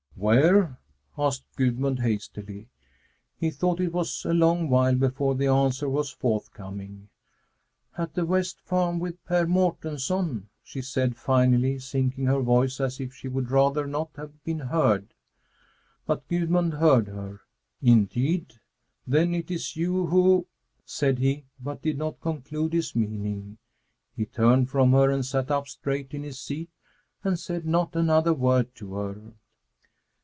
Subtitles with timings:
[0.15, 0.77] "Where?"
[1.17, 2.67] asked Gudmund hastily.
[3.39, 7.09] He thought it was a long while before the answer was forthcoming.
[7.97, 13.15] "At the West Farm, with Per Mårtensson," she said finally, sinking her voice as if
[13.15, 15.15] she would rather not have been heard.
[16.05, 17.39] But Gudmund heard her.
[17.81, 18.59] "Indeed!
[19.07, 20.45] Then it is you who"
[20.85, 23.57] said he, but did not conclude his meaning.
[24.15, 26.69] He turned from her, and sat up straight in his seat
[27.23, 29.21] and said not another word to her.